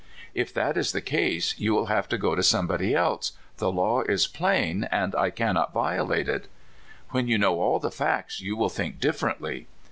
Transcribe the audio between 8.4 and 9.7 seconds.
you will think differently."